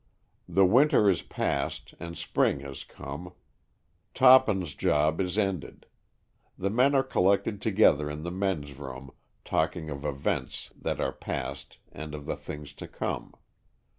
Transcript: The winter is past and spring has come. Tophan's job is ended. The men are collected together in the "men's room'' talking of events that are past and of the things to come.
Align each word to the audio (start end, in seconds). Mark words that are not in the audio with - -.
The 0.49 0.65
winter 0.65 1.07
is 1.07 1.21
past 1.21 1.93
and 1.99 2.17
spring 2.17 2.61
has 2.61 2.83
come. 2.83 3.33
Tophan's 4.15 4.73
job 4.73 5.21
is 5.21 5.37
ended. 5.37 5.85
The 6.57 6.71
men 6.71 6.95
are 6.95 7.03
collected 7.03 7.61
together 7.61 8.09
in 8.09 8.23
the 8.23 8.31
"men's 8.31 8.79
room'' 8.79 9.11
talking 9.45 9.91
of 9.91 10.03
events 10.03 10.71
that 10.75 10.99
are 10.99 11.13
past 11.13 11.77
and 11.91 12.15
of 12.15 12.25
the 12.25 12.35
things 12.35 12.73
to 12.81 12.87
come. 12.87 13.35